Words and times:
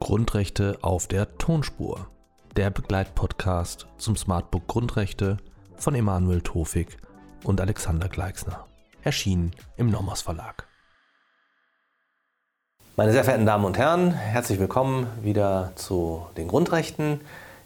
Grundrechte 0.00 0.78
auf 0.82 1.06
der 1.06 1.38
Tonspur. 1.38 2.08
Der 2.56 2.70
Begleitpodcast 2.70 3.86
zum 3.98 4.16
Smartbook 4.16 4.66
Grundrechte 4.66 5.36
von 5.76 5.94
Emanuel 5.94 6.40
Tofik 6.40 6.96
und 7.44 7.60
Alexander 7.60 8.08
Gleixner. 8.08 8.66
Erschienen 9.04 9.52
im 9.76 9.88
Nomos 9.88 10.22
Verlag. 10.22 10.66
Meine 12.96 13.12
sehr 13.12 13.22
verehrten 13.22 13.46
Damen 13.46 13.64
und 13.64 13.78
Herren, 13.78 14.10
herzlich 14.10 14.58
willkommen 14.58 15.06
wieder 15.22 15.70
zu 15.76 16.26
den 16.36 16.48
Grundrechten. 16.48 17.20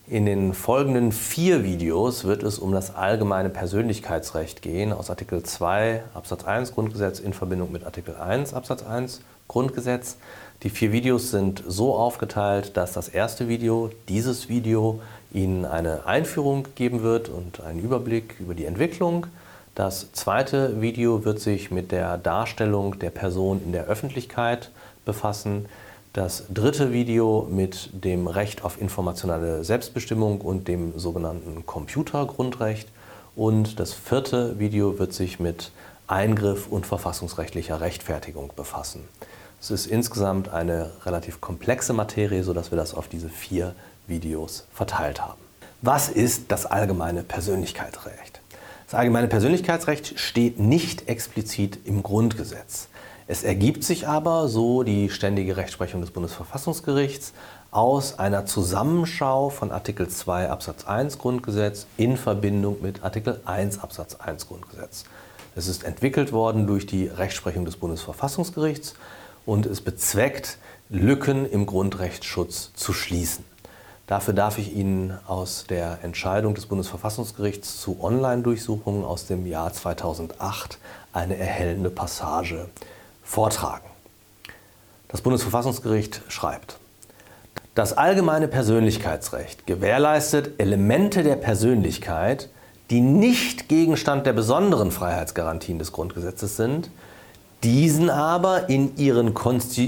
In 0.06 0.26
den 0.26 0.52
folgenden 0.52 1.12
vier 1.12 1.64
Videos 1.64 2.24
wird 2.24 2.42
es 2.42 2.58
um 2.58 2.72
das 2.72 2.94
allgemeine 2.94 3.48
Persönlichkeitsrecht 3.48 4.60
gehen 4.60 4.92
aus 4.92 5.08
Artikel 5.08 5.42
2 5.42 6.02
Absatz 6.12 6.44
1 6.44 6.74
Grundgesetz 6.74 7.20
in 7.20 7.32
Verbindung 7.32 7.72
mit 7.72 7.86
Artikel 7.86 8.14
1 8.14 8.52
Absatz 8.52 8.82
1 8.82 9.22
Grundgesetz. 9.48 10.18
Die 10.62 10.68
vier 10.68 10.92
Videos 10.92 11.30
sind 11.30 11.64
so 11.66 11.94
aufgeteilt, 11.94 12.76
dass 12.76 12.92
das 12.92 13.08
erste 13.08 13.48
Video, 13.48 13.90
dieses 14.10 14.50
Video, 14.50 15.00
Ihnen 15.32 15.64
eine 15.64 16.04
Einführung 16.04 16.68
geben 16.74 17.02
wird 17.02 17.30
und 17.30 17.62
einen 17.62 17.80
Überblick 17.80 18.38
über 18.40 18.54
die 18.54 18.66
Entwicklung. 18.66 19.26
Das 19.74 20.12
zweite 20.12 20.82
Video 20.82 21.24
wird 21.24 21.40
sich 21.40 21.70
mit 21.70 21.92
der 21.92 22.18
Darstellung 22.18 22.98
der 22.98 23.10
Person 23.10 23.62
in 23.64 23.72
der 23.72 23.86
Öffentlichkeit 23.86 24.70
befassen. 25.06 25.64
Das 26.14 26.44
dritte 26.48 26.92
Video 26.92 27.48
mit 27.50 27.90
dem 27.92 28.28
Recht 28.28 28.62
auf 28.62 28.80
informationelle 28.80 29.64
Selbstbestimmung 29.64 30.42
und 30.42 30.68
dem 30.68 30.96
sogenannten 30.96 31.66
Computergrundrecht. 31.66 32.88
Und 33.34 33.80
das 33.80 33.94
vierte 33.94 34.60
Video 34.60 35.00
wird 35.00 35.12
sich 35.12 35.40
mit 35.40 35.72
Eingriff 36.06 36.68
und 36.68 36.86
verfassungsrechtlicher 36.86 37.80
Rechtfertigung 37.80 38.52
befassen. 38.54 39.08
Es 39.60 39.72
ist 39.72 39.86
insgesamt 39.86 40.50
eine 40.50 40.92
relativ 41.04 41.40
komplexe 41.40 41.92
Materie, 41.92 42.44
sodass 42.44 42.70
wir 42.70 42.78
das 42.78 42.94
auf 42.94 43.08
diese 43.08 43.28
vier 43.28 43.74
Videos 44.06 44.68
verteilt 44.72 45.20
haben. 45.20 45.40
Was 45.82 46.08
ist 46.08 46.44
das 46.46 46.64
allgemeine 46.64 47.24
Persönlichkeitsrecht? 47.24 48.40
Das 48.86 48.94
allgemeine 48.94 49.26
Persönlichkeitsrecht 49.26 50.16
steht 50.20 50.60
nicht 50.60 51.08
explizit 51.08 51.80
im 51.84 52.04
Grundgesetz. 52.04 52.86
Es 53.26 53.42
ergibt 53.42 53.84
sich 53.84 54.06
aber, 54.06 54.48
so 54.48 54.82
die 54.82 55.08
ständige 55.08 55.56
Rechtsprechung 55.56 56.02
des 56.02 56.10
Bundesverfassungsgerichts, 56.10 57.32
aus 57.70 58.18
einer 58.18 58.44
Zusammenschau 58.44 59.48
von 59.48 59.72
Artikel 59.72 60.08
2 60.08 60.50
Absatz 60.50 60.84
1 60.84 61.18
Grundgesetz 61.18 61.86
in 61.96 62.18
Verbindung 62.18 62.82
mit 62.82 63.02
Artikel 63.02 63.40
1 63.46 63.78
Absatz 63.78 64.16
1 64.16 64.46
Grundgesetz. 64.46 65.04
Es 65.56 65.68
ist 65.68 65.84
entwickelt 65.84 66.32
worden 66.32 66.66
durch 66.66 66.84
die 66.84 67.06
Rechtsprechung 67.06 67.64
des 67.64 67.76
Bundesverfassungsgerichts 67.76 68.94
und 69.46 69.64
es 69.64 69.80
bezweckt, 69.80 70.58
Lücken 70.90 71.50
im 71.50 71.64
Grundrechtsschutz 71.64 72.72
zu 72.74 72.92
schließen. 72.92 73.44
Dafür 74.06 74.34
darf 74.34 74.58
ich 74.58 74.74
Ihnen 74.76 75.18
aus 75.26 75.64
der 75.66 76.00
Entscheidung 76.02 76.54
des 76.54 76.66
Bundesverfassungsgerichts 76.66 77.80
zu 77.80 78.02
Online-Durchsuchungen 78.02 79.02
aus 79.02 79.26
dem 79.26 79.46
Jahr 79.46 79.72
2008 79.72 80.78
eine 81.14 81.38
erhellende 81.38 81.88
Passage 81.88 82.68
vortragen. 83.24 83.88
Das 85.08 85.20
Bundesverfassungsgericht 85.20 86.22
schreibt, 86.28 86.78
das 87.74 87.92
allgemeine 87.96 88.46
Persönlichkeitsrecht 88.46 89.66
gewährleistet 89.66 90.52
Elemente 90.58 91.22
der 91.22 91.36
Persönlichkeit, 91.36 92.48
die 92.90 93.00
nicht 93.00 93.68
Gegenstand 93.68 94.26
der 94.26 94.32
besonderen 94.32 94.90
Freiheitsgarantien 94.92 95.78
des 95.78 95.90
Grundgesetzes 95.90 96.56
sind, 96.56 96.90
diesen 97.64 98.10
aber 98.10 98.68
in, 98.68 98.96
ihren, 98.96 99.34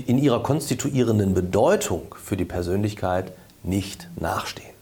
in 0.07 0.19
ihrer 0.19 0.43
konstituierenden 0.43 1.35
Bedeutung 1.35 2.15
für 2.21 2.37
die 2.37 2.47
Persönlichkeit 2.47 3.33
nicht 3.63 4.09
nachstehen. 4.19 4.75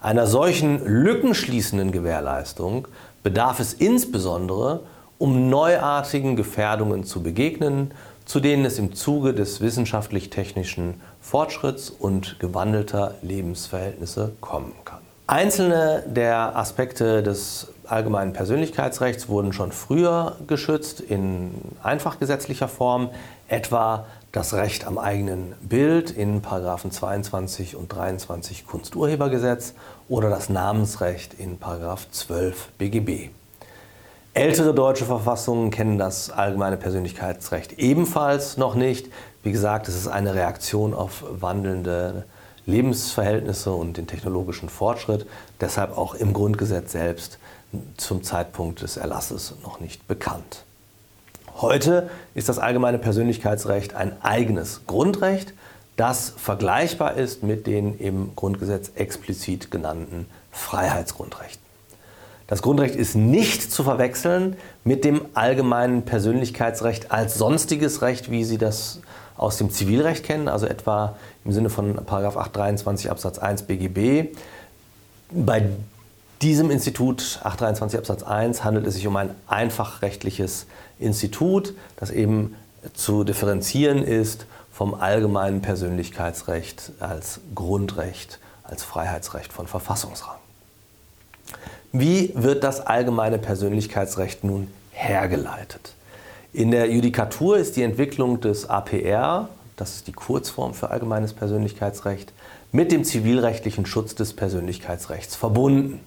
Einer 0.00 0.26
solchen 0.26 0.84
lückenschließenden 0.84 1.92
Gewährleistung 1.92 2.88
bedarf 3.22 3.60
es 3.60 3.72
insbesondere 3.72 4.80
um 5.18 5.50
neuartigen 5.50 6.36
Gefährdungen 6.36 7.04
zu 7.04 7.22
begegnen, 7.22 7.92
zu 8.24 8.40
denen 8.40 8.64
es 8.64 8.78
im 8.78 8.94
Zuge 8.94 9.34
des 9.34 9.60
wissenschaftlich-technischen 9.60 11.00
Fortschritts 11.20 11.90
und 11.90 12.38
gewandelter 12.38 13.14
Lebensverhältnisse 13.22 14.32
kommen 14.40 14.72
kann. 14.84 14.98
Einzelne 15.26 16.04
der 16.06 16.56
Aspekte 16.56 17.22
des 17.22 17.68
allgemeinen 17.86 18.32
Persönlichkeitsrechts 18.32 19.28
wurden 19.28 19.52
schon 19.52 19.72
früher 19.72 20.36
geschützt 20.46 21.00
in 21.00 21.52
einfachgesetzlicher 21.82 22.68
Form, 22.68 23.10
etwa 23.48 24.06
das 24.32 24.52
Recht 24.54 24.86
am 24.86 24.98
eigenen 24.98 25.54
Bild 25.62 26.10
in 26.10 26.42
Paragraphen 26.42 26.90
22 26.90 27.76
und 27.76 27.92
23 27.92 28.66
Kunsturhebergesetz 28.66 29.74
oder 30.08 30.28
das 30.28 30.48
Namensrecht 30.48 31.34
in 31.34 31.58
Paragraph 31.58 32.10
12 32.10 32.68
BGB. 32.78 33.30
Ältere 34.38 34.72
deutsche 34.72 35.04
Verfassungen 35.04 35.72
kennen 35.72 35.98
das 35.98 36.30
allgemeine 36.30 36.76
Persönlichkeitsrecht 36.76 37.72
ebenfalls 37.72 38.56
noch 38.56 38.76
nicht. 38.76 39.08
Wie 39.42 39.50
gesagt, 39.50 39.88
es 39.88 39.96
ist 39.96 40.06
eine 40.06 40.32
Reaktion 40.32 40.94
auf 40.94 41.24
wandelnde 41.28 42.24
Lebensverhältnisse 42.64 43.72
und 43.72 43.96
den 43.96 44.06
technologischen 44.06 44.68
Fortschritt, 44.68 45.26
deshalb 45.60 45.98
auch 45.98 46.14
im 46.14 46.34
Grundgesetz 46.34 46.92
selbst 46.92 47.40
zum 47.96 48.22
Zeitpunkt 48.22 48.80
des 48.82 48.96
Erlasses 48.96 49.54
noch 49.64 49.80
nicht 49.80 50.06
bekannt. 50.06 50.62
Heute 51.56 52.08
ist 52.36 52.48
das 52.48 52.60
allgemeine 52.60 52.98
Persönlichkeitsrecht 52.98 53.96
ein 53.96 54.22
eigenes 54.22 54.82
Grundrecht, 54.86 55.52
das 55.96 56.32
vergleichbar 56.36 57.14
ist 57.14 57.42
mit 57.42 57.66
den 57.66 57.98
im 57.98 58.36
Grundgesetz 58.36 58.92
explizit 58.94 59.72
genannten 59.72 60.26
Freiheitsgrundrechten. 60.52 61.67
Das 62.48 62.62
Grundrecht 62.62 62.96
ist 62.96 63.14
nicht 63.14 63.70
zu 63.70 63.84
verwechseln 63.84 64.56
mit 64.82 65.04
dem 65.04 65.20
allgemeinen 65.34 66.06
Persönlichkeitsrecht 66.06 67.12
als 67.12 67.36
sonstiges 67.36 68.00
Recht, 68.00 68.30
wie 68.30 68.42
Sie 68.42 68.56
das 68.56 69.00
aus 69.36 69.58
dem 69.58 69.70
Zivilrecht 69.70 70.24
kennen, 70.24 70.48
also 70.48 70.66
etwa 70.66 71.16
im 71.44 71.52
Sinne 71.52 71.68
von 71.68 71.98
823 71.98 73.10
Absatz 73.10 73.38
1 73.38 73.64
BGB. 73.64 74.34
Bei 75.30 75.68
diesem 76.40 76.70
Institut 76.70 77.38
823 77.42 77.98
Absatz 77.98 78.22
1 78.22 78.64
handelt 78.64 78.86
es 78.86 78.94
sich 78.94 79.06
um 79.06 79.16
ein 79.16 79.30
einfachrechtliches 79.46 80.66
Institut, 80.98 81.74
das 81.96 82.10
eben 82.10 82.56
zu 82.94 83.24
differenzieren 83.24 84.02
ist 84.02 84.46
vom 84.72 84.94
allgemeinen 84.94 85.60
Persönlichkeitsrecht 85.60 86.92
als 86.98 87.40
Grundrecht, 87.54 88.38
als 88.62 88.84
Freiheitsrecht 88.84 89.52
von 89.52 89.66
Verfassungsrang. 89.66 90.38
Wie 91.92 92.32
wird 92.34 92.64
das 92.64 92.80
allgemeine 92.80 93.38
Persönlichkeitsrecht 93.38 94.44
nun 94.44 94.68
hergeleitet? 94.90 95.94
In 96.52 96.70
der 96.70 96.90
Judikatur 96.90 97.56
ist 97.56 97.76
die 97.76 97.82
Entwicklung 97.82 98.40
des 98.40 98.68
APR, 98.68 99.48
das 99.76 99.96
ist 99.96 100.06
die 100.06 100.12
Kurzform 100.12 100.74
für 100.74 100.90
allgemeines 100.90 101.32
Persönlichkeitsrecht, 101.32 102.32
mit 102.72 102.92
dem 102.92 103.04
zivilrechtlichen 103.04 103.86
Schutz 103.86 104.14
des 104.14 104.34
Persönlichkeitsrechts 104.34 105.34
verbunden. 105.34 106.00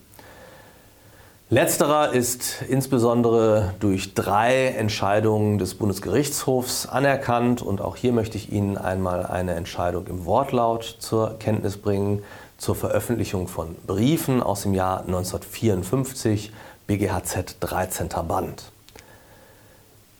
Letzterer 1.49 2.13
ist 2.13 2.61
insbesondere 2.69 3.73
durch 3.79 4.13
drei 4.13 4.67
Entscheidungen 4.67 5.57
des 5.57 5.73
Bundesgerichtshofs 5.75 6.85
anerkannt 6.85 7.61
und 7.61 7.81
auch 7.81 7.95
hier 7.95 8.13
möchte 8.13 8.37
ich 8.37 8.53
Ihnen 8.53 8.77
einmal 8.77 9.25
eine 9.25 9.55
Entscheidung 9.55 10.07
im 10.07 10.25
Wortlaut 10.25 10.97
zur 10.99 11.39
Kenntnis 11.39 11.77
bringen 11.77 12.23
zur 12.61 12.75
Veröffentlichung 12.75 13.47
von 13.47 13.75
Briefen 13.88 14.44
aus 14.44 14.61
dem 14.61 14.75
Jahr 14.75 14.99
1954, 14.99 16.53
BGHZ 16.85 17.55
13. 17.59 18.09
Band. 18.27 18.72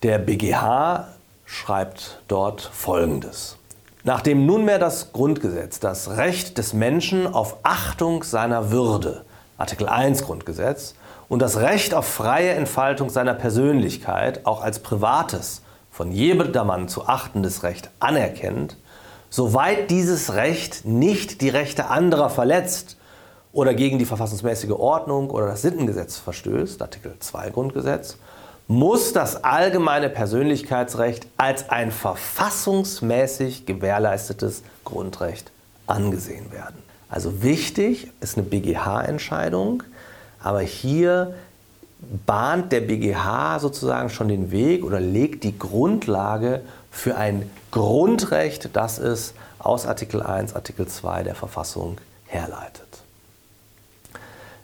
Der 0.02 0.18
BGH 0.18 1.08
schreibt 1.46 2.20
dort 2.28 2.62
Folgendes. 2.62 3.58
Nachdem 4.04 4.48
nunmehr 4.48 4.80
das 4.80 5.14
Grundgesetz 5.14 5.80
das 5.80 6.18
Recht 6.18 6.58
des 6.58 6.74
Menschen 6.74 7.32
auf 7.32 7.58
Achtung 7.62 8.24
seiner 8.24 8.72
Würde, 8.72 9.24
Artikel 9.60 9.88
1 9.88 10.24
Grundgesetz, 10.24 10.96
und 11.30 11.44
das 11.44 11.58
Recht 11.58 11.94
auf 11.94 12.08
freie 12.08 12.54
Entfaltung 12.54 13.12
seiner 13.12 13.36
Persönlichkeit 13.36 14.48
auch 14.48 14.64
als 14.64 14.80
privates, 14.80 15.62
von 15.92 16.12
jedermann 16.12 16.88
zu 16.88 17.08
achtendes 17.08 17.62
Recht 17.62 17.92
anerkennt, 18.00 18.78
Soweit 19.34 19.90
dieses 19.90 20.34
Recht 20.34 20.84
nicht 20.84 21.40
die 21.40 21.48
Rechte 21.48 21.88
anderer 21.88 22.30
verletzt 22.30 22.98
oder 23.54 23.74
gegen 23.74 23.98
die 23.98 24.04
verfassungsmäßige 24.04 24.72
Ordnung 24.72 25.30
oder 25.30 25.48
das 25.48 25.62
Sittengesetz 25.62 26.18
verstößt, 26.18 26.82
Artikel 26.82 27.16
2 27.18 27.50
Grundgesetz, 27.52 28.18
muss 28.68 29.14
das 29.14 29.42
allgemeine 29.46 30.10
Persönlichkeitsrecht 30.10 31.28
als 31.38 31.70
ein 31.70 31.92
verfassungsmäßig 31.92 33.66
gewährleistetes 33.66 34.64
Grundrecht 34.84 35.50
angesehen 35.88 36.52
werden. 36.52 36.84
Also 37.10 37.42
wichtig 37.42 38.12
ist 38.20 38.38
eine 38.38 38.46
BGH-Entscheidung, 38.46 39.84
aber 40.44 40.60
hier 40.60 41.36
bahnt 42.26 42.74
der 42.74 42.82
BGH 42.82 43.60
sozusagen 43.60 44.10
schon 44.10 44.28
den 44.28 44.52
Weg 44.52 44.84
oder 44.84 45.00
legt 45.00 45.46
die 45.46 45.58
Grundlage 45.58 46.64
für 46.92 47.16
ein 47.16 47.50
Grundrecht, 47.72 48.70
das 48.74 49.00
es 49.00 49.34
aus 49.58 49.86
Artikel 49.86 50.22
1, 50.22 50.56
Artikel 50.56 50.88
2 50.88 51.24
der 51.24 51.36
Verfassung 51.36 51.98
herleitet. 52.28 53.04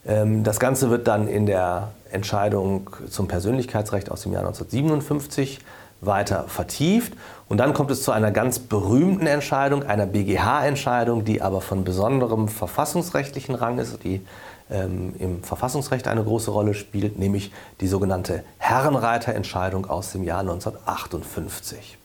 Ähm, 0.05 0.43
das 0.43 0.59
Ganze 0.59 0.89
wird 0.89 1.07
dann 1.07 1.27
in 1.27 1.45
der 1.45 1.91
Entscheidung 2.11 2.89
zum 3.09 3.27
Persönlichkeitsrecht 3.27 4.11
aus 4.11 4.23
dem 4.23 4.33
Jahr 4.33 4.45
1957 4.45 5.59
weiter 6.01 6.45
vertieft. 6.47 7.13
Und 7.49 7.57
dann 7.57 7.73
kommt 7.73 7.91
es 7.91 8.03
zu 8.03 8.11
einer 8.11 8.31
ganz 8.31 8.59
berühmten 8.59 9.25
Entscheidung, 9.25 9.83
einer 9.83 10.05
BGH-Entscheidung, 10.05 11.25
die 11.25 11.41
aber 11.41 11.61
von 11.61 11.83
besonderem 11.83 12.49
verfassungsrechtlichen 12.49 13.55
Rang 13.55 13.79
ist, 13.79 14.03
die 14.03 14.21
ähm, 14.69 15.15
im 15.17 15.43
Verfassungsrecht 15.43 16.07
eine 16.07 16.23
große 16.23 16.51
Rolle 16.51 16.73
spielt, 16.73 17.17
nämlich 17.17 17.51
die 17.81 17.87
sogenannte 17.87 18.43
Herrenreiterentscheidung 18.57 19.89
aus 19.89 20.11
dem 20.11 20.23
Jahr 20.23 20.41
1958. 20.41 21.97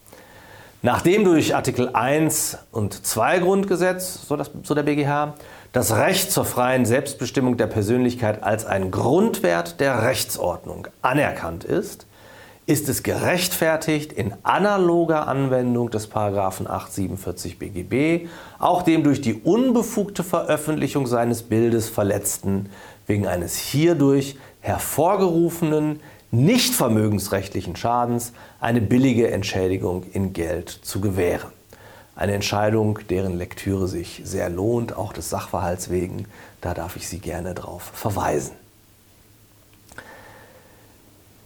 Nachdem 0.84 1.24
durch 1.24 1.54
Artikel 1.54 1.90
1 1.92 2.58
und 2.72 3.06
2 3.06 3.38
Grundgesetz, 3.38 4.26
so, 4.26 4.34
das, 4.34 4.50
so 4.64 4.74
der 4.74 4.82
BGH, 4.82 5.34
das 5.70 5.94
Recht 5.94 6.32
zur 6.32 6.44
freien 6.44 6.86
Selbstbestimmung 6.86 7.56
der 7.56 7.68
Persönlichkeit 7.68 8.42
als 8.42 8.66
ein 8.66 8.90
Grundwert 8.90 9.78
der 9.78 10.02
Rechtsordnung 10.02 10.88
anerkannt 11.00 11.62
ist, 11.62 12.06
ist 12.66 12.88
es 12.88 13.04
gerechtfertigt, 13.04 14.12
in 14.12 14.34
analoger 14.42 15.28
Anwendung 15.28 15.90
des 15.90 16.08
Paragraphen 16.08 16.66
847 16.66 17.60
BGB 17.60 18.28
auch 18.58 18.82
dem 18.82 19.04
durch 19.04 19.20
die 19.20 19.34
unbefugte 19.34 20.24
Veröffentlichung 20.24 21.06
seines 21.06 21.44
Bildes 21.44 21.88
Verletzten 21.88 22.70
wegen 23.06 23.28
eines 23.28 23.56
hierdurch 23.56 24.36
hervorgerufenen 24.60 26.00
nicht 26.32 26.74
vermögensrechtlichen 26.74 27.76
Schadens 27.76 28.32
eine 28.58 28.80
billige 28.80 29.30
Entschädigung 29.30 30.02
in 30.12 30.32
Geld 30.32 30.70
zu 30.70 31.00
gewähren. 31.00 31.52
Eine 32.16 32.34
Entscheidung, 32.34 32.98
deren 33.10 33.36
Lektüre 33.36 33.86
sich 33.86 34.22
sehr 34.24 34.48
lohnt, 34.48 34.96
auch 34.96 35.12
des 35.12 35.30
Sachverhalts 35.30 35.90
wegen. 35.90 36.26
Da 36.60 36.74
darf 36.74 36.96
ich 36.96 37.06
Sie 37.06 37.18
gerne 37.18 37.54
darauf 37.54 37.82
verweisen. 37.82 38.52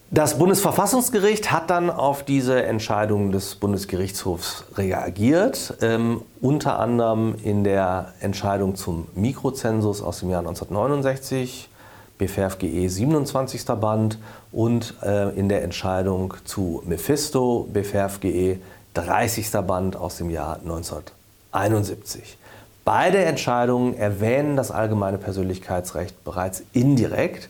Das 0.09 0.39
Bundesverfassungsgericht 0.39 1.51
hat 1.51 1.69
dann 1.69 1.89
auf 1.89 2.23
diese 2.23 2.63
Entscheidung 2.63 3.33
des 3.33 3.55
Bundesgerichtshofs 3.55 4.63
reagiert, 4.75 5.77
ähm, 5.81 6.21
unter 6.39 6.79
anderem 6.79 7.35
in 7.43 7.65
der 7.65 8.13
Entscheidung 8.21 8.75
zum 8.75 9.07
Mikrozensus 9.15 10.01
aus 10.01 10.21
dem 10.21 10.29
Jahr 10.29 10.39
1969, 10.39 11.67
BFRFGE 12.17 12.89
27. 12.89 13.65
Band 13.79 14.17
und 14.51 14.95
äh, 15.03 15.29
in 15.37 15.49
der 15.49 15.63
Entscheidung 15.63 16.33
zu 16.45 16.81
Mephisto, 16.85 17.67
BFRFGE 17.71 18.59
30. 18.93 19.51
Band 19.65 19.95
aus 19.95 20.17
dem 20.17 20.29
Jahr 20.29 20.59
1971. 20.61 22.37
Beide 22.85 23.19
Entscheidungen 23.25 23.95
erwähnen 23.97 24.55
das 24.55 24.71
allgemeine 24.71 25.17
Persönlichkeitsrecht 25.17 26.23
bereits 26.23 26.63
indirekt 26.73 27.49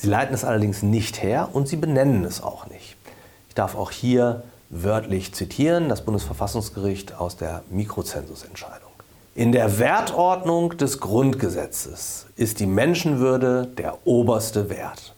Sie 0.00 0.06
leiten 0.06 0.32
es 0.32 0.44
allerdings 0.44 0.84
nicht 0.84 1.24
her 1.24 1.48
und 1.52 1.66
sie 1.66 1.74
benennen 1.74 2.24
es 2.24 2.40
auch 2.40 2.68
nicht. 2.68 2.96
Ich 3.48 3.54
darf 3.56 3.74
auch 3.74 3.90
hier 3.90 4.44
wörtlich 4.70 5.34
zitieren 5.34 5.88
das 5.88 6.04
Bundesverfassungsgericht 6.04 7.16
aus 7.16 7.36
der 7.36 7.64
Mikrozensusentscheidung. 7.68 8.87
In 9.38 9.52
der 9.52 9.78
Wertordnung 9.78 10.76
des 10.78 10.98
Grundgesetzes 10.98 12.26
ist 12.34 12.58
die 12.58 12.66
Menschenwürde 12.66 13.68
der 13.68 13.98
oberste 14.04 14.68
Wert. 14.68 15.14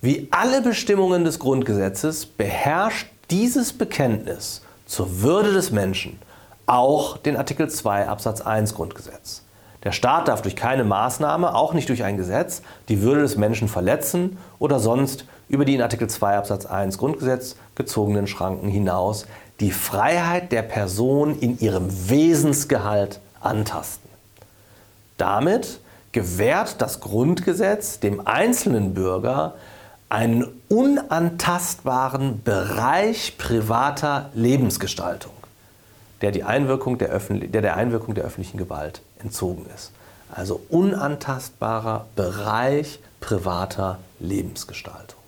Wie 0.00 0.28
alle 0.30 0.62
Bestimmungen 0.62 1.22
des 1.24 1.38
Grundgesetzes 1.38 2.24
beherrscht 2.24 3.08
dieses 3.28 3.74
Bekenntnis 3.74 4.62
zur 4.86 5.20
Würde 5.20 5.52
des 5.52 5.70
Menschen 5.70 6.18
auch 6.64 7.18
den 7.18 7.36
Artikel 7.36 7.68
2 7.68 8.08
Absatz 8.08 8.40
1 8.40 8.72
Grundgesetz. 8.72 9.42
Der 9.84 9.92
Staat 9.92 10.28
darf 10.28 10.40
durch 10.40 10.56
keine 10.56 10.84
Maßnahme, 10.84 11.54
auch 11.54 11.74
nicht 11.74 11.90
durch 11.90 12.04
ein 12.04 12.16
Gesetz, 12.16 12.62
die 12.88 13.02
Würde 13.02 13.20
des 13.20 13.36
Menschen 13.36 13.68
verletzen 13.68 14.38
oder 14.58 14.80
sonst 14.80 15.26
über 15.50 15.66
die 15.66 15.74
in 15.74 15.82
Artikel 15.82 16.08
2 16.08 16.38
Absatz 16.38 16.64
1 16.64 16.96
Grundgesetz 16.96 17.56
gezogenen 17.74 18.28
Schranken 18.28 18.70
hinaus 18.70 19.26
die 19.60 19.72
Freiheit 19.72 20.52
der 20.52 20.62
Person 20.62 21.38
in 21.38 21.58
ihrem 21.60 21.88
Wesensgehalt 22.08 23.20
antasten. 23.46 24.10
Damit 25.16 25.80
gewährt 26.12 26.80
das 26.80 27.00
Grundgesetz 27.00 28.00
dem 28.00 28.26
einzelnen 28.26 28.94
Bürger 28.94 29.54
einen 30.08 30.46
unantastbaren 30.68 32.42
Bereich 32.42 33.38
privater 33.38 34.30
Lebensgestaltung 34.34 35.32
der, 36.20 36.30
die 36.30 36.44
Einwirkung 36.44 36.98
der, 36.98 37.18
der 37.18 37.62
der 37.62 37.76
Einwirkung 37.76 38.14
der 38.14 38.24
öffentlichen 38.24 38.58
Gewalt 38.58 39.02
entzogen 39.18 39.66
ist. 39.74 39.92
Also 40.30 40.60
unantastbarer 40.70 42.06
Bereich 42.16 42.98
privater 43.20 43.98
Lebensgestaltung. 44.18 45.20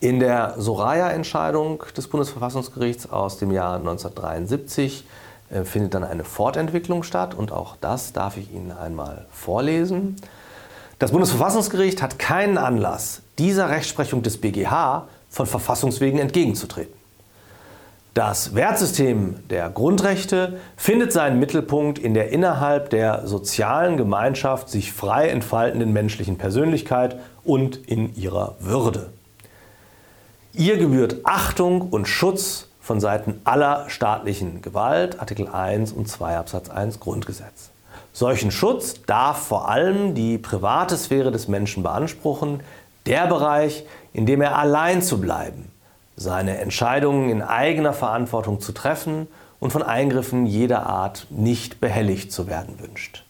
In 0.00 0.18
der 0.18 0.54
Soraya-Entscheidung 0.58 1.84
des 1.96 2.08
Bundesverfassungsgerichts 2.08 3.10
aus 3.10 3.38
dem 3.38 3.52
Jahr 3.52 3.76
1973 3.76 5.04
äh, 5.52 5.64
findet 5.64 5.94
dann 5.94 6.04
eine 6.04 6.24
Fortentwicklung 6.24 7.02
statt 7.02 7.34
und 7.34 7.52
auch 7.52 7.76
das 7.80 8.12
darf 8.12 8.36
ich 8.36 8.52
Ihnen 8.52 8.72
einmal 8.72 9.26
vorlesen. 9.30 10.16
Das 10.98 11.10
Bundesverfassungsgericht 11.10 12.00
hat 12.00 12.18
keinen 12.18 12.58
Anlass, 12.58 13.22
dieser 13.38 13.68
Rechtsprechung 13.70 14.22
des 14.22 14.38
BGH 14.38 15.08
von 15.28 15.46
Verfassungswegen 15.46 16.20
entgegenzutreten. 16.20 16.94
Das 18.14 18.54
Wertsystem 18.54 19.36
der 19.48 19.70
Grundrechte 19.70 20.60
findet 20.76 21.12
seinen 21.12 21.40
Mittelpunkt 21.40 21.98
in 21.98 22.12
der 22.12 22.30
innerhalb 22.30 22.90
der 22.90 23.26
sozialen 23.26 23.96
Gemeinschaft 23.96 24.68
sich 24.68 24.92
frei 24.92 25.28
entfaltenden 25.28 25.94
menschlichen 25.94 26.36
Persönlichkeit 26.36 27.18
und 27.42 27.76
in 27.76 28.14
ihrer 28.14 28.56
Würde. 28.60 29.10
Ihr 30.52 30.76
gebührt 30.76 31.16
Achtung 31.24 31.80
und 31.80 32.06
Schutz 32.06 32.68
von 32.82 33.00
Seiten 33.00 33.40
aller 33.44 33.88
staatlichen 33.88 34.60
Gewalt, 34.60 35.20
Artikel 35.20 35.48
1 35.48 35.92
und 35.92 36.08
2 36.08 36.36
Absatz 36.36 36.68
1 36.68 37.00
Grundgesetz. 37.00 37.70
Solchen 38.12 38.50
Schutz 38.50 39.02
darf 39.06 39.38
vor 39.38 39.68
allem 39.70 40.14
die 40.14 40.36
private 40.36 40.96
Sphäre 40.96 41.30
des 41.30 41.48
Menschen 41.48 41.82
beanspruchen, 41.82 42.60
der 43.06 43.26
Bereich, 43.26 43.84
in 44.12 44.26
dem 44.26 44.42
er 44.42 44.58
allein 44.58 45.00
zu 45.00 45.20
bleiben, 45.20 45.70
seine 46.16 46.58
Entscheidungen 46.58 47.30
in 47.30 47.40
eigener 47.40 47.94
Verantwortung 47.94 48.60
zu 48.60 48.72
treffen 48.72 49.28
und 49.60 49.70
von 49.72 49.82
Eingriffen 49.82 50.44
jeder 50.44 50.86
Art 50.86 51.26
nicht 51.30 51.80
behelligt 51.80 52.32
zu 52.32 52.48
werden 52.48 52.80
wünscht. 52.80 53.24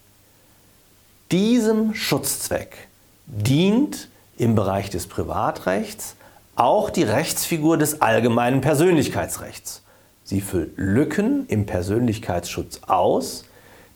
Diesem 1.30 1.94
Schutzzweck 1.94 2.88
dient 3.26 4.08
im 4.36 4.54
Bereich 4.54 4.90
des 4.90 5.06
Privatrechts 5.06 6.16
auch 6.54 6.90
die 6.90 7.02
Rechtsfigur 7.02 7.78
des 7.78 8.02
allgemeinen 8.02 8.60
Persönlichkeitsrechts. 8.60 9.82
Sie 10.24 10.40
füllt 10.40 10.72
Lücken 10.76 11.46
im 11.48 11.66
Persönlichkeitsschutz 11.66 12.80
aus, 12.86 13.44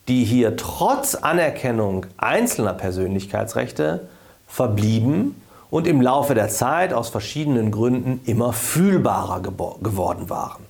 die 0.08 0.24
hier 0.24 0.56
trotz 0.56 1.14
Anerkennung 1.14 2.06
einzelner 2.16 2.74
Persönlichkeitsrechte 2.74 4.08
verblieben 4.46 5.40
und 5.70 5.86
im 5.86 6.00
Laufe 6.00 6.34
der 6.34 6.48
Zeit 6.48 6.92
aus 6.92 7.08
verschiedenen 7.08 7.70
Gründen 7.70 8.20
immer 8.24 8.52
fühlbarer 8.52 9.42
geworden 9.42 10.30
waren. 10.30 10.64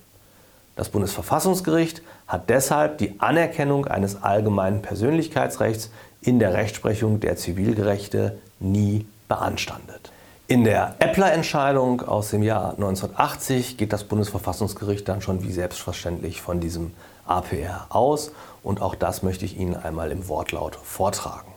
Das 0.75 0.89
Bundesverfassungsgericht 0.89 2.01
hat 2.27 2.49
deshalb 2.49 2.97
die 2.97 3.19
Anerkennung 3.19 3.85
eines 3.87 4.21
allgemeinen 4.21 4.81
Persönlichkeitsrechts 4.81 5.89
in 6.21 6.39
der 6.39 6.53
Rechtsprechung 6.53 7.19
der 7.19 7.35
Zivilgerechte 7.35 8.37
nie 8.59 9.05
beanstandet. 9.27 10.11
In 10.49 10.63
der 10.63 10.95
Eppler-Entscheidung 10.99 12.03
aus 12.03 12.29
dem 12.29 12.41
Jahr 12.41 12.71
1980 12.71 13.75
geht 13.75 13.91
das 13.91 14.05
Bundesverfassungsgericht 14.05 15.05
dann 15.05 15.19
schon 15.19 15.43
wie 15.43 15.51
selbstverständlich 15.51 16.41
von 16.41 16.61
diesem 16.61 16.93
APR 17.25 17.87
aus 17.89 18.31
und 18.63 18.81
auch 18.81 18.95
das 18.95 19.23
möchte 19.23 19.43
ich 19.43 19.57
Ihnen 19.57 19.75
einmal 19.75 20.09
im 20.09 20.29
Wortlaut 20.29 20.77
vortragen. 20.81 21.51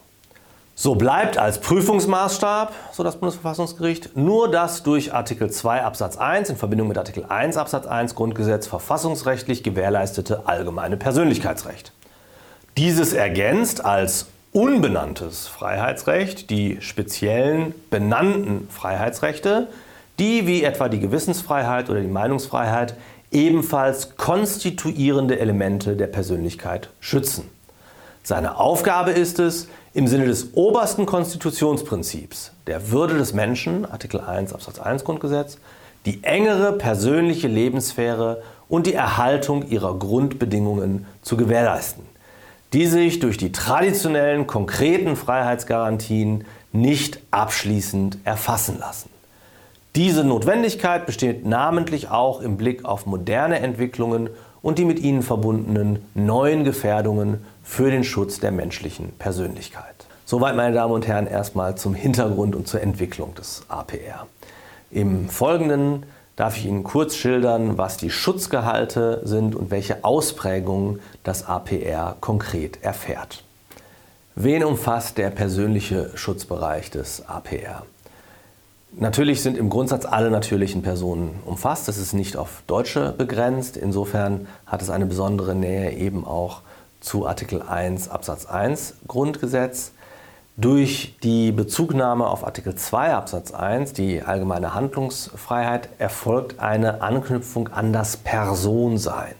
So 0.75 0.97
bleibt 0.97 1.38
als 1.38 1.61
Prüfungsmaßstab, 1.61 2.73
so 2.90 3.04
das 3.04 3.20
Bundesverfassungsgericht, 3.20 4.16
nur 4.16 4.50
das 4.50 4.82
durch 4.82 5.14
Artikel 5.14 5.52
2 5.52 5.85
Absatz 5.85 6.16
1 6.16 6.50
in 6.50 6.56
Verbindung 6.56 6.88
mit 6.88 6.99
Artikel 6.99 7.25
1 7.28 7.59
Absatz 7.59 7.87
1 7.87 8.16
Grundgesetz 8.16 8.66
verfassungsrechtlich 8.66 9.62
gewährleistete 9.62 10.49
allgemeine 10.49 10.97
Persönlichkeitsrecht. 10.97 11.92
Dieses 12.76 13.12
ergänzt 13.12 13.85
als 13.85 14.26
unbenanntes 14.52 15.47
Freiheitsrecht 15.47 16.50
die 16.50 16.78
speziellen 16.80 17.75
benannten 17.90 18.69
Freiheitsrechte, 18.69 19.69
die 20.19 20.47
wie 20.47 20.64
etwa 20.64 20.88
die 20.88 21.00
Gewissensfreiheit 21.00 21.88
oder 21.88 22.00
die 22.00 22.09
Meinungsfreiheit 22.09 22.95
ebenfalls 23.30 24.16
konstituierende 24.16 25.38
Elemente 25.38 25.97
der 25.97 26.09
Persönlichkeit 26.09 26.90
schützen. 26.99 27.49
Seine 28.23 28.59
Aufgabe 28.59 29.12
ist 29.12 29.38
es, 29.38 29.69
im 29.92 30.07
Sinne 30.07 30.26
des 30.26 30.54
obersten 30.54 31.07
Konstitutionsprinzips 31.07 32.52
der 32.66 32.90
Würde 32.90 33.19
des 33.19 33.33
Menschen, 33.33 33.85
Artikel 33.85 34.21
1 34.21 34.52
Absatz 34.52 34.78
1 34.78 35.04
Grundgesetz, 35.04 35.59
die 36.07 36.23
engere 36.23 36.73
persönliche 36.73 37.49
Lebenssphäre 37.49 38.42
und 38.69 38.87
die 38.87 38.95
Erhaltung 38.95 39.69
ihrer 39.69 39.99
Grundbedingungen 39.99 41.07
zu 41.23 41.37
gewährleisten, 41.37 42.04
die 42.73 42.87
sich 42.87 43.19
durch 43.19 43.37
die 43.37 43.53
traditionellen 43.53 44.47
konkreten 44.47 45.17
Freiheitsgarantien 45.17 46.45
nicht 46.73 47.21
abschließend 47.31 48.19
erfassen 48.25 48.79
lassen. 48.79 49.11
Diese 49.97 50.23
Notwendigkeit 50.23 51.05
besteht 51.05 51.45
namentlich 51.45 52.11
auch 52.11 52.41
im 52.41 52.57
Blick 52.57 52.85
auf 52.85 53.07
moderne 53.07 53.59
Entwicklungen 53.59 54.31
und 54.62 54.79
die 54.79 54.85
mit 54.85 55.00
ihnen 55.00 55.23
verbundenen 55.23 56.05
neuen 56.15 56.62
Gefährdungen 56.62 57.45
für 57.65 57.91
den 57.91 58.05
Schutz 58.05 58.39
der 58.39 58.53
menschlichen 58.53 59.12
Persönlichkeit. 59.19 60.07
Soweit, 60.25 60.55
meine 60.55 60.77
Damen 60.77 60.93
und 60.93 61.09
Herren, 61.09 61.27
erstmal 61.27 61.75
zum 61.75 61.95
Hintergrund 61.95 62.55
und 62.55 62.69
zur 62.69 62.81
Entwicklung 62.83 63.35
des 63.35 63.65
APR. 63.69 64.29
Im 64.93 65.29
Folgenden 65.29 66.05
darf 66.40 66.56
ich 66.56 66.64
Ihnen 66.64 66.85
kurz 66.85 67.16
schildern, 67.16 67.76
was 67.76 67.99
die 67.99 68.09
Schutzgehalte 68.09 69.20
sind 69.25 69.54
und 69.54 69.70
welche 69.70 70.04
Ausprägungen 70.04 71.00
das 71.23 71.47
APR 71.47 72.16
konkret 72.20 72.82
erfährt. 72.82 73.44
Wen 74.37 74.64
umfasst 74.64 75.18
der 75.18 75.28
persönliche 75.28 76.12
Schutzbereich 76.14 76.90
des 76.90 77.28
APR? 77.28 77.82
Natürlich 78.92 79.42
sind 79.42 79.59
im 79.59 79.68
Grundsatz 79.68 80.06
alle 80.06 80.30
natürlichen 80.30 80.80
Personen 80.80 81.38
umfasst. 81.44 81.88
Das 81.88 81.99
ist 81.99 82.14
nicht 82.14 82.38
auf 82.38 82.62
Deutsche 82.66 83.12
begrenzt. 83.12 83.76
Insofern 83.76 84.49
hat 84.64 84.80
es 84.80 84.88
eine 84.88 85.04
besondere 85.04 85.54
Nähe 85.54 85.92
eben 85.92 86.25
auch 86.25 86.62
zu 87.00 87.26
Artikel 87.26 87.61
1 87.61 88.09
Absatz 88.09 88.47
1 88.47 88.94
Grundgesetz. 89.06 89.92
Durch 90.57 91.16
die 91.23 91.52
Bezugnahme 91.52 92.26
auf 92.26 92.45
Artikel 92.45 92.75
2 92.75 93.14
Absatz 93.14 93.52
1, 93.52 93.92
die 93.92 94.23
allgemeine 94.23 94.75
Handlungsfreiheit, 94.75 95.88
erfolgt 95.99 96.61
eine 96.61 97.02
Anknüpfung 97.02 97.69
an 97.69 97.92
das 97.92 98.16
Personsein. 98.16 99.35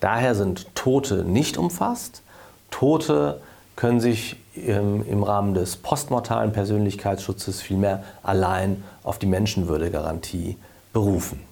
Daher 0.00 0.34
sind 0.34 0.74
Tote 0.74 1.24
nicht 1.24 1.58
umfasst. 1.58 2.22
Tote 2.70 3.40
können 3.76 4.00
sich 4.00 4.36
im, 4.54 5.06
im 5.06 5.22
Rahmen 5.22 5.54
des 5.54 5.76
postmortalen 5.76 6.52
Persönlichkeitsschutzes 6.52 7.60
vielmehr 7.60 8.02
allein 8.22 8.82
auf 9.04 9.18
die 9.18 9.26
Menschenwürdegarantie 9.26 10.56
berufen. 10.92 11.47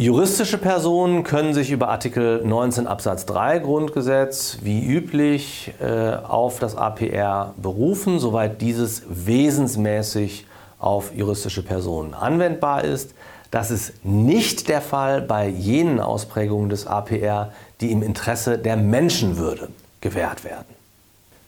Juristische 0.00 0.58
Personen 0.58 1.24
können 1.24 1.54
sich 1.54 1.72
über 1.72 1.88
Artikel 1.88 2.44
19 2.44 2.86
Absatz 2.86 3.26
3 3.26 3.58
Grundgesetz 3.58 4.58
wie 4.62 4.80
üblich 4.86 5.72
äh, 5.80 6.12
auf 6.12 6.60
das 6.60 6.76
APR 6.76 7.52
berufen, 7.56 8.20
soweit 8.20 8.60
dieses 8.60 9.02
wesensmäßig 9.08 10.46
auf 10.78 11.12
juristische 11.12 11.64
Personen 11.64 12.14
anwendbar 12.14 12.84
ist. 12.84 13.10
Das 13.50 13.72
ist 13.72 14.04
nicht 14.04 14.68
der 14.68 14.82
Fall 14.82 15.20
bei 15.20 15.48
jenen 15.48 15.98
Ausprägungen 15.98 16.68
des 16.68 16.86
APR, 16.86 17.50
die 17.80 17.90
im 17.90 18.04
Interesse 18.04 18.56
der 18.56 18.76
Menschenwürde 18.76 19.68
gewährt 20.00 20.44
werden. 20.44 20.76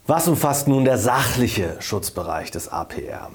Was 0.09 0.27
umfasst 0.27 0.67
nun 0.67 0.85
der 0.85 0.99
sachliche 0.99 1.77
Schutzbereich 1.79 2.51
des 2.51 2.67
APR? 2.67 3.31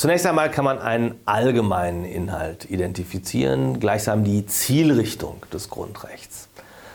Zunächst 0.00 0.24
einmal 0.24 0.50
kann 0.50 0.64
man 0.64 0.78
einen 0.78 1.20
allgemeinen 1.26 2.06
Inhalt 2.06 2.70
identifizieren, 2.70 3.80
gleichsam 3.80 4.24
die 4.24 4.46
Zielrichtung 4.46 5.44
des 5.52 5.68
Grundrechts. 5.68 6.48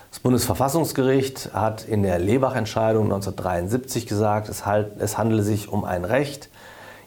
Das 0.09 0.19
Bundesverfassungsgericht 0.21 1.51
hat 1.53 1.85
in 1.85 2.01
der 2.01 2.17
Lebach-Entscheidung 2.17 3.03
1973 3.03 4.07
gesagt, 4.07 4.49
es, 4.49 4.65
halt, 4.65 4.93
es 4.97 5.19
handele 5.19 5.43
sich 5.43 5.67
um 5.67 5.85
ein 5.85 6.03
Recht, 6.03 6.49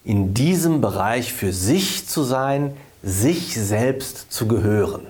in 0.05 0.35
diesem 0.35 0.81
Bereich 0.81 1.33
für 1.33 1.53
sich 1.53 2.07
zu 2.07 2.23
sein, 2.23 2.77
sich 3.03 3.57
selbst 3.57 4.31
zu 4.31 4.47
gehören. 4.47 5.05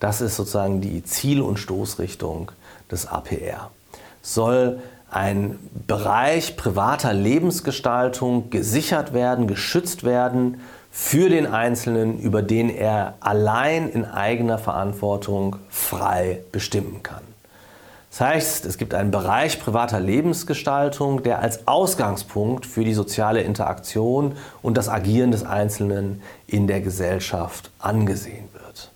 Das 0.00 0.20
ist 0.20 0.34
sozusagen 0.34 0.80
die 0.80 1.04
Ziel- 1.04 1.42
und 1.42 1.60
Stoßrichtung 1.60 2.50
des 2.90 3.06
APR 3.06 3.70
soll 4.24 4.80
ein 5.14 5.58
Bereich 5.86 6.56
privater 6.56 7.12
Lebensgestaltung 7.12 8.50
gesichert 8.50 9.14
werden, 9.14 9.46
geschützt 9.46 10.02
werden 10.02 10.60
für 10.90 11.28
den 11.28 11.46
Einzelnen, 11.46 12.18
über 12.18 12.42
den 12.42 12.68
er 12.68 13.14
allein 13.20 13.88
in 13.88 14.04
eigener 14.04 14.58
Verantwortung 14.58 15.56
frei 15.68 16.40
bestimmen 16.50 17.02
kann. 17.04 17.22
Das 18.10 18.20
heißt, 18.20 18.64
es 18.64 18.76
gibt 18.76 18.94
einen 18.94 19.10
Bereich 19.10 19.60
privater 19.60 20.00
Lebensgestaltung, 20.00 21.22
der 21.22 21.40
als 21.40 21.66
Ausgangspunkt 21.66 22.66
für 22.66 22.84
die 22.84 22.94
soziale 22.94 23.42
Interaktion 23.42 24.36
und 24.62 24.76
das 24.76 24.88
Agieren 24.88 25.30
des 25.30 25.44
Einzelnen 25.44 26.22
in 26.46 26.66
der 26.66 26.80
Gesellschaft 26.80 27.70
angesehen 27.78 28.48
wird. 28.52 28.90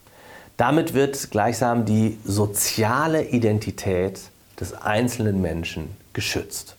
Damit 0.57 0.95
wird 0.95 1.31
gleichsam 1.31 1.85
die 1.85 2.19
soziale 2.25 3.25
Identität 3.25 4.21
des 4.61 4.75
einzelnen 4.75 5.41
Menschen 5.41 5.97
geschützt. 6.19 6.75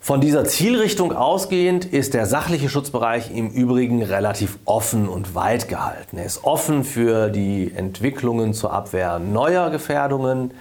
Von 0.00 0.22
dieser 0.22 0.46
Zielrichtung 0.46 1.12
ausgehend 1.12 1.84
ist 1.84 2.14
der 2.14 2.24
sachliche 2.24 2.70
Schutzbereich 2.70 3.30
im 3.36 3.50
Übrigen 3.50 4.02
relativ 4.02 4.58
offen 4.64 5.10
und 5.10 5.34
weit 5.34 5.68
gehalten. 5.68 6.16
Er 6.16 6.24
ist 6.24 6.42
offen 6.42 6.84
für 6.84 7.28
die 7.28 7.70
Entwicklungen 7.76 8.54
zur 8.54 8.72
Abwehr 8.72 9.18
neuer 9.18 9.68
Gefährdungen. 9.68 10.52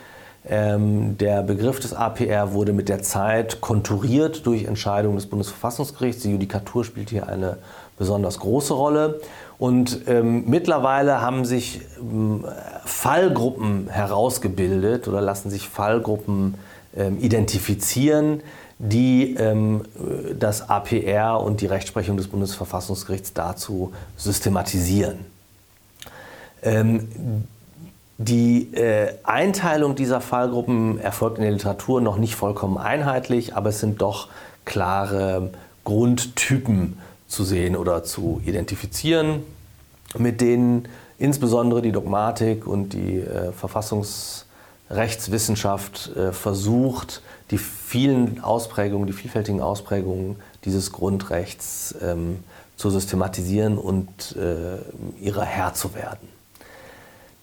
Ähm, 0.45 1.17
der 1.19 1.41
Begriff 1.41 1.79
des 1.79 1.93
APR 1.93 2.51
wurde 2.51 2.73
mit 2.73 2.89
der 2.89 3.01
Zeit 3.01 3.61
konturiert 3.61 4.45
durch 4.45 4.65
Entscheidungen 4.65 5.15
des 5.15 5.27
Bundesverfassungsgerichts. 5.27 6.23
Die 6.23 6.31
Judikatur 6.31 6.83
spielt 6.83 7.11
hier 7.11 7.29
eine 7.29 7.59
besonders 7.97 8.39
große 8.39 8.73
Rolle. 8.73 9.21
Und 9.57 10.01
ähm, 10.07 10.43
mittlerweile 10.47 11.21
haben 11.21 11.45
sich 11.45 11.79
ähm, 11.97 12.43
Fallgruppen 12.83 13.87
herausgebildet 13.87 15.07
oder 15.07 15.21
lassen 15.21 15.49
sich 15.49 15.69
Fallgruppen 15.69 16.55
ähm, 16.55 16.70
identifizieren, 16.93 18.41
die 18.79 19.35
ähm, 19.35 19.83
das 20.37 20.69
APR 20.69 21.39
und 21.39 21.61
die 21.61 21.67
Rechtsprechung 21.67 22.17
des 22.17 22.27
Bundesverfassungsgerichts 22.27 23.33
dazu 23.33 23.93
systematisieren. 24.17 25.19
Ähm, 26.63 27.07
die 28.17 28.73
äh, 28.75 29.13
Einteilung 29.23 29.95
dieser 29.95 30.21
Fallgruppen 30.21 30.99
erfolgt 30.99 31.37
in 31.37 31.43
der 31.43 31.51
Literatur 31.51 32.01
noch 32.01 32.17
nicht 32.17 32.35
vollkommen 32.35 32.77
einheitlich, 32.77 33.55
aber 33.55 33.69
es 33.69 33.79
sind 33.79 34.01
doch 34.01 34.29
klare 34.65 35.51
Grundtypen 35.83 36.99
zu 37.27 37.43
sehen 37.43 37.75
oder 37.75 38.03
zu 38.03 38.41
identifizieren, 38.45 39.43
mit 40.17 40.41
denen 40.41 40.87
insbesondere 41.17 41.81
die 41.81 41.91
Dogmatik 41.91 42.67
und 42.67 42.93
die 42.93 43.19
äh, 43.19 43.51
Verfassungsrechtswissenschaft 44.91 46.15
äh, 46.15 46.31
versucht, 46.31 47.21
die 47.49 47.57
vielen 47.57 48.43
Ausprägungen, 48.43 49.07
die 49.07 49.13
vielfältigen 49.13 49.61
Ausprägungen 49.61 50.35
dieses 50.65 50.91
Grundrechts 50.91 51.95
ähm, 52.01 52.43
zu 52.75 52.89
systematisieren 52.89 53.77
und 53.77 54.35
äh, 54.35 55.23
ihrer 55.23 55.45
Herr 55.45 55.73
zu 55.73 55.93
werden. 55.93 56.27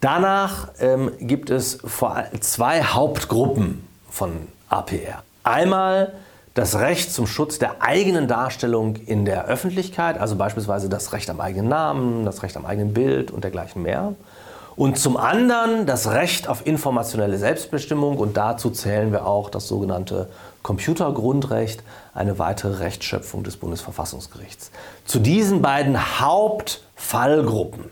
Danach 0.00 0.68
ähm, 0.78 1.10
gibt 1.20 1.50
es 1.50 1.78
vor 1.84 2.24
zwei 2.40 2.82
Hauptgruppen 2.82 3.82
von 4.10 4.32
APR. 4.68 5.22
Einmal 5.42 6.12
das 6.54 6.78
Recht 6.78 7.12
zum 7.12 7.26
Schutz 7.26 7.58
der 7.58 7.82
eigenen 7.82 8.28
Darstellung 8.28 8.96
in 8.96 9.24
der 9.24 9.46
Öffentlichkeit, 9.46 10.18
also 10.18 10.36
beispielsweise 10.36 10.88
das 10.88 11.12
Recht 11.12 11.30
am 11.30 11.40
eigenen 11.40 11.68
Namen, 11.68 12.24
das 12.24 12.42
Recht 12.42 12.56
am 12.56 12.66
eigenen 12.66 12.92
Bild 12.94 13.30
und 13.30 13.44
dergleichen 13.44 13.82
mehr. 13.82 14.14
Und 14.78 14.96
zum 14.96 15.16
anderen 15.16 15.86
das 15.86 16.08
Recht 16.08 16.46
auf 16.48 16.64
informationelle 16.64 17.36
Selbstbestimmung 17.36 18.16
und 18.16 18.36
dazu 18.36 18.70
zählen 18.70 19.10
wir 19.10 19.26
auch 19.26 19.50
das 19.50 19.66
sogenannte 19.66 20.28
Computergrundrecht, 20.62 21.82
eine 22.14 22.38
weitere 22.38 22.76
Rechtsschöpfung 22.76 23.42
des 23.42 23.56
Bundesverfassungsgerichts. 23.56 24.70
Zu 25.04 25.18
diesen 25.18 25.62
beiden 25.62 26.20
Hauptfallgruppen, 26.20 27.86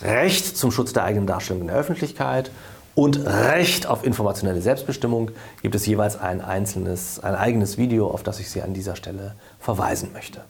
Recht 0.00 0.56
zum 0.56 0.70
Schutz 0.70 0.92
der 0.92 1.02
eigenen 1.02 1.26
Darstellung 1.26 1.62
in 1.62 1.66
der 1.66 1.76
Öffentlichkeit 1.76 2.52
und 2.94 3.16
Recht 3.26 3.88
auf 3.88 4.04
informationelle 4.04 4.60
Selbstbestimmung 4.60 5.32
gibt 5.62 5.74
es 5.74 5.84
jeweils 5.84 6.16
ein 6.16 6.40
einzelnes, 6.40 7.18
ein 7.18 7.34
eigenes 7.34 7.76
Video, 7.76 8.08
auf 8.08 8.22
das 8.22 8.38
ich 8.38 8.48
Sie 8.48 8.62
an 8.62 8.72
dieser 8.72 8.94
Stelle 8.94 9.34
verweisen 9.58 10.12
möchte. 10.12 10.42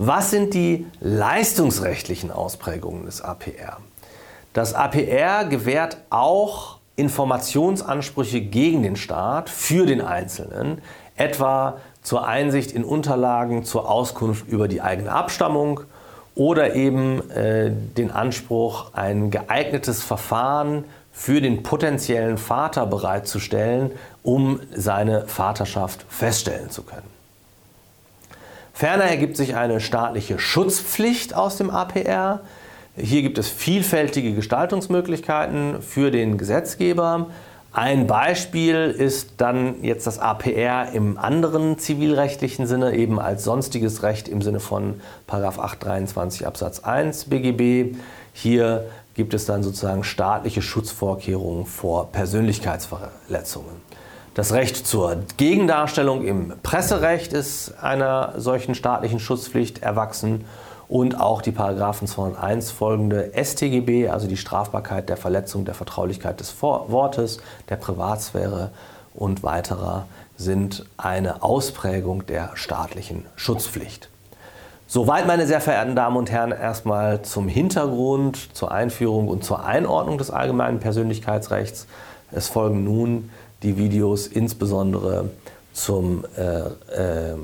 Was 0.00 0.30
sind 0.30 0.54
die 0.54 0.86
leistungsrechtlichen 1.00 2.30
Ausprägungen 2.30 3.06
des 3.06 3.20
APR? 3.20 3.78
Das 4.52 4.72
APR 4.72 5.44
gewährt 5.44 5.96
auch 6.08 6.78
Informationsansprüche 6.94 8.40
gegen 8.40 8.84
den 8.84 8.94
Staat 8.94 9.50
für 9.50 9.86
den 9.86 10.00
Einzelnen, 10.00 10.80
etwa 11.16 11.78
zur 12.02 12.28
Einsicht 12.28 12.70
in 12.70 12.84
Unterlagen 12.84 13.64
zur 13.64 13.90
Auskunft 13.90 14.46
über 14.46 14.68
die 14.68 14.82
eigene 14.82 15.10
Abstammung 15.10 15.80
oder 16.36 16.76
eben 16.76 17.28
äh, 17.30 17.72
den 17.72 18.12
Anspruch, 18.12 18.92
ein 18.94 19.32
geeignetes 19.32 20.04
Verfahren 20.04 20.84
für 21.10 21.40
den 21.40 21.64
potenziellen 21.64 22.38
Vater 22.38 22.86
bereitzustellen, 22.86 23.90
um 24.22 24.60
seine 24.72 25.26
Vaterschaft 25.26 26.06
feststellen 26.08 26.70
zu 26.70 26.84
können. 26.84 27.17
Ferner 28.78 29.06
ergibt 29.06 29.36
sich 29.36 29.56
eine 29.56 29.80
staatliche 29.80 30.38
Schutzpflicht 30.38 31.34
aus 31.34 31.56
dem 31.56 31.68
APR. 31.68 32.42
Hier 32.96 33.22
gibt 33.22 33.36
es 33.36 33.48
vielfältige 33.48 34.34
Gestaltungsmöglichkeiten 34.34 35.82
für 35.82 36.12
den 36.12 36.38
Gesetzgeber. 36.38 37.26
Ein 37.72 38.06
Beispiel 38.06 38.94
ist 38.96 39.32
dann 39.38 39.82
jetzt 39.82 40.06
das 40.06 40.20
APR 40.20 40.92
im 40.92 41.18
anderen 41.18 41.80
zivilrechtlichen 41.80 42.68
Sinne, 42.68 42.94
eben 42.94 43.18
als 43.18 43.42
sonstiges 43.42 44.04
Recht 44.04 44.28
im 44.28 44.42
Sinne 44.42 44.60
von 44.60 45.00
823 45.26 46.46
Absatz 46.46 46.78
1 46.78 47.24
BGB. 47.24 47.96
Hier 48.32 48.84
gibt 49.14 49.34
es 49.34 49.44
dann 49.44 49.64
sozusagen 49.64 50.04
staatliche 50.04 50.62
Schutzvorkehrungen 50.62 51.66
vor 51.66 52.12
Persönlichkeitsverletzungen. 52.12 53.82
Das 54.38 54.52
Recht 54.52 54.86
zur 54.86 55.16
Gegendarstellung 55.36 56.24
im 56.24 56.52
Presserecht 56.62 57.32
ist 57.32 57.74
einer 57.82 58.34
solchen 58.36 58.76
staatlichen 58.76 59.18
Schutzpflicht 59.18 59.82
erwachsen 59.82 60.44
und 60.86 61.20
auch 61.20 61.42
die 61.42 61.50
Paragraphen 61.50 62.06
201 62.06 62.70
folgende 62.70 63.32
StGB, 63.34 64.08
also 64.08 64.28
die 64.28 64.36
Strafbarkeit 64.36 65.08
der 65.08 65.16
Verletzung 65.16 65.64
der 65.64 65.74
Vertraulichkeit 65.74 66.38
des 66.38 66.54
Wortes, 66.62 67.38
der 67.68 67.74
Privatsphäre 67.78 68.70
und 69.12 69.42
weiterer 69.42 70.06
sind 70.36 70.86
eine 70.96 71.42
Ausprägung 71.42 72.24
der 72.26 72.52
staatlichen 72.54 73.26
Schutzpflicht. 73.34 74.08
Soweit, 74.86 75.26
meine 75.26 75.48
sehr 75.48 75.60
verehrten 75.60 75.96
Damen 75.96 76.16
und 76.16 76.30
Herren, 76.30 76.52
erstmal 76.52 77.22
zum 77.22 77.48
Hintergrund, 77.48 78.54
zur 78.54 78.70
Einführung 78.70 79.26
und 79.26 79.42
zur 79.42 79.64
Einordnung 79.64 80.16
des 80.16 80.30
allgemeinen 80.30 80.78
Persönlichkeitsrechts. 80.78 81.88
Es 82.30 82.46
folgen 82.46 82.84
nun 82.84 83.30
die 83.62 83.76
Videos 83.76 84.26
insbesondere 84.26 85.30
zum 85.72 86.24
äh, 86.36 86.42
äh, 86.42 87.36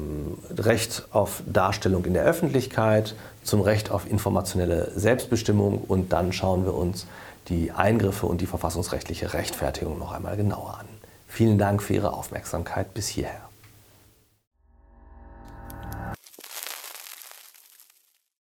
Recht 0.59 1.06
auf 1.12 1.42
Darstellung 1.47 2.04
in 2.04 2.14
der 2.14 2.25
Öffentlichkeit, 2.25 3.14
zum 3.42 3.61
Recht 3.61 3.90
auf 3.90 4.11
informationelle 4.11 4.90
Selbstbestimmung 4.97 5.78
und 5.78 6.12
dann 6.12 6.33
schauen 6.33 6.64
wir 6.64 6.75
uns 6.75 7.06
die 7.49 7.71
Eingriffe 7.71 8.26
und 8.26 8.40
die 8.40 8.47
verfassungsrechtliche 8.47 9.35
Rechtfertigung 9.35 9.99
noch 9.99 10.12
einmal 10.12 10.37
genauer 10.37 10.78
an. 10.80 10.87
Vielen 11.28 11.59
Dank 11.59 11.83
für 11.83 11.94
Ihre 11.94 12.12
Aufmerksamkeit 12.12 12.94
bis 12.94 13.09
hierher. 13.09 13.43